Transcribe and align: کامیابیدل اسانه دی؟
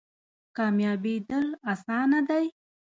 کامیابیدل 0.57 1.47
اسانه 1.71 2.19
دی؟ 2.27 2.45